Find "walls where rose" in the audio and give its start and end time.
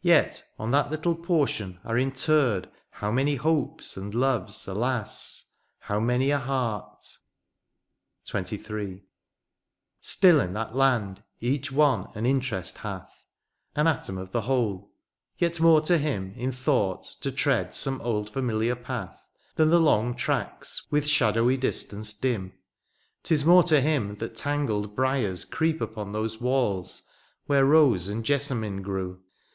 26.40-28.08